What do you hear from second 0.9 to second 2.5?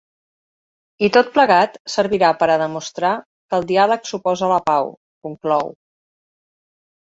I tot plegat servirà per